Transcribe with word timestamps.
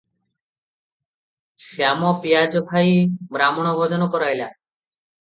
ଶ୍ୟାମ 1.67 2.15
ପିଆଜ 2.25 2.65
ଖାଇ 2.73 2.99
ବାହ୍ମଣ 3.39 3.79
ଭୋଜନ 3.85 4.13
କରାଇଲା 4.17 4.55